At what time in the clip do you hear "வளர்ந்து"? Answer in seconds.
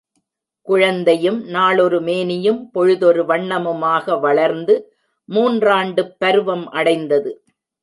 4.19-4.75